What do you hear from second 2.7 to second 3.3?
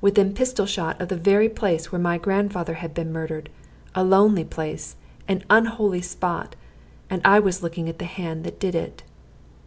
had been